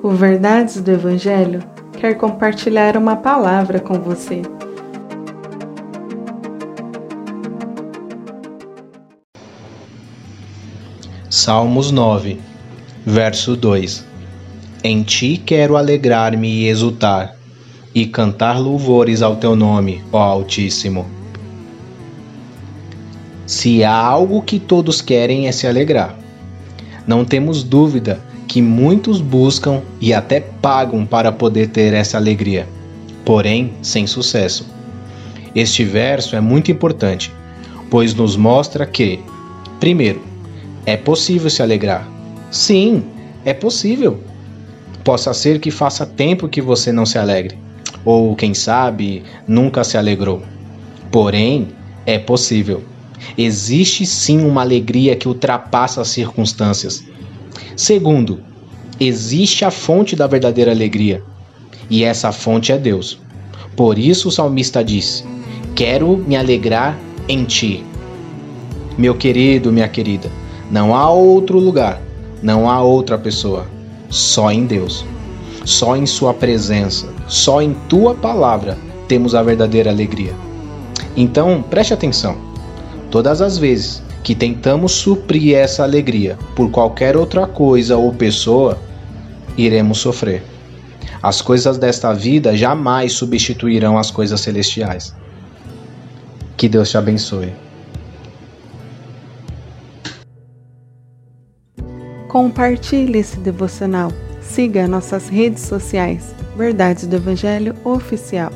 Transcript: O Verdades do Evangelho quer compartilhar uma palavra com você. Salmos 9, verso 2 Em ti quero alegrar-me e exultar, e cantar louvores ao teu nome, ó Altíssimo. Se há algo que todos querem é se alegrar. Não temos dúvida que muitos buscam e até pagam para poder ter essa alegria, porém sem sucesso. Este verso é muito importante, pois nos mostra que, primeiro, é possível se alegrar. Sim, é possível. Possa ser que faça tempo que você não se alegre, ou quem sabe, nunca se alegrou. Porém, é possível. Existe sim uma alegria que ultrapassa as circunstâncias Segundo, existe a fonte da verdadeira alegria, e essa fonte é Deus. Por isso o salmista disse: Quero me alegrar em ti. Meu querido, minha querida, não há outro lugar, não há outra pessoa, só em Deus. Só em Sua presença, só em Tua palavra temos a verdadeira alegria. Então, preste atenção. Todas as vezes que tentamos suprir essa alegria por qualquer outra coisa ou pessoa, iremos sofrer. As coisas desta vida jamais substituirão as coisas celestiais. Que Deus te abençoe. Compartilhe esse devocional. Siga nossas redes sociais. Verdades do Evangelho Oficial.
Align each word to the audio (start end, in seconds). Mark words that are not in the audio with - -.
O 0.00 0.10
Verdades 0.10 0.80
do 0.80 0.92
Evangelho 0.92 1.60
quer 1.98 2.14
compartilhar 2.14 2.96
uma 2.96 3.16
palavra 3.16 3.80
com 3.80 3.94
você. 3.94 4.42
Salmos 11.28 11.90
9, 11.90 12.38
verso 13.04 13.56
2 13.56 14.06
Em 14.84 15.02
ti 15.02 15.36
quero 15.36 15.76
alegrar-me 15.76 16.48
e 16.48 16.68
exultar, 16.68 17.36
e 17.92 18.06
cantar 18.06 18.60
louvores 18.60 19.20
ao 19.20 19.34
teu 19.34 19.56
nome, 19.56 20.04
ó 20.12 20.22
Altíssimo. 20.22 21.06
Se 23.44 23.82
há 23.82 23.96
algo 23.96 24.42
que 24.42 24.60
todos 24.60 25.00
querem 25.00 25.48
é 25.48 25.52
se 25.52 25.66
alegrar. 25.66 26.14
Não 27.04 27.24
temos 27.24 27.64
dúvida 27.64 28.20
que 28.48 28.62
muitos 28.62 29.20
buscam 29.20 29.82
e 30.00 30.14
até 30.14 30.40
pagam 30.40 31.04
para 31.04 31.30
poder 31.30 31.68
ter 31.68 31.92
essa 31.92 32.16
alegria, 32.16 32.66
porém 33.22 33.74
sem 33.82 34.06
sucesso. 34.06 34.66
Este 35.54 35.84
verso 35.84 36.34
é 36.34 36.40
muito 36.40 36.72
importante, 36.72 37.30
pois 37.90 38.14
nos 38.14 38.36
mostra 38.36 38.86
que, 38.86 39.20
primeiro, 39.78 40.22
é 40.86 40.96
possível 40.96 41.50
se 41.50 41.62
alegrar. 41.62 42.08
Sim, 42.50 43.04
é 43.44 43.52
possível. 43.52 44.18
Possa 45.04 45.34
ser 45.34 45.60
que 45.60 45.70
faça 45.70 46.06
tempo 46.06 46.48
que 46.48 46.62
você 46.62 46.90
não 46.90 47.04
se 47.04 47.18
alegre, 47.18 47.58
ou 48.02 48.34
quem 48.34 48.54
sabe, 48.54 49.22
nunca 49.46 49.84
se 49.84 49.98
alegrou. 49.98 50.42
Porém, 51.12 51.68
é 52.06 52.18
possível. 52.18 52.82
Existe 53.36 54.06
sim 54.06 54.42
uma 54.42 54.62
alegria 54.62 55.16
que 55.16 55.28
ultrapassa 55.28 56.00
as 56.00 56.08
circunstâncias 56.08 57.04
Segundo, 57.76 58.40
existe 58.98 59.64
a 59.64 59.70
fonte 59.70 60.16
da 60.16 60.26
verdadeira 60.26 60.70
alegria, 60.70 61.22
e 61.90 62.04
essa 62.04 62.32
fonte 62.32 62.72
é 62.72 62.78
Deus. 62.78 63.20
Por 63.76 63.98
isso 63.98 64.28
o 64.28 64.32
salmista 64.32 64.82
disse: 64.82 65.24
Quero 65.74 66.16
me 66.16 66.36
alegrar 66.36 66.98
em 67.28 67.44
ti. 67.44 67.84
Meu 68.96 69.14
querido, 69.14 69.72
minha 69.72 69.88
querida, 69.88 70.30
não 70.70 70.94
há 70.94 71.08
outro 71.10 71.58
lugar, 71.58 72.02
não 72.42 72.68
há 72.68 72.82
outra 72.82 73.16
pessoa, 73.16 73.66
só 74.10 74.50
em 74.50 74.66
Deus. 74.66 75.04
Só 75.64 75.96
em 75.96 76.06
Sua 76.06 76.32
presença, 76.32 77.12
só 77.26 77.60
em 77.60 77.74
Tua 77.88 78.14
palavra 78.14 78.78
temos 79.06 79.34
a 79.34 79.42
verdadeira 79.42 79.90
alegria. 79.90 80.32
Então, 81.16 81.62
preste 81.62 81.92
atenção. 81.92 82.36
Todas 83.10 83.42
as 83.42 83.58
vezes 83.58 84.02
que 84.28 84.34
tentamos 84.34 84.92
suprir 84.92 85.54
essa 85.54 85.82
alegria 85.82 86.36
por 86.54 86.70
qualquer 86.70 87.16
outra 87.16 87.46
coisa 87.46 87.96
ou 87.96 88.12
pessoa, 88.12 88.78
iremos 89.56 90.00
sofrer. 90.00 90.44
As 91.22 91.40
coisas 91.40 91.78
desta 91.78 92.12
vida 92.12 92.54
jamais 92.54 93.14
substituirão 93.14 93.96
as 93.96 94.10
coisas 94.10 94.42
celestiais. 94.42 95.14
Que 96.58 96.68
Deus 96.68 96.90
te 96.90 96.98
abençoe. 96.98 97.54
Compartilhe 102.28 103.20
esse 103.20 103.38
devocional. 103.38 104.12
Siga 104.42 104.86
nossas 104.86 105.30
redes 105.30 105.62
sociais. 105.62 106.34
Verdades 106.54 107.06
do 107.06 107.16
Evangelho 107.16 107.74
Oficial. 107.82 108.52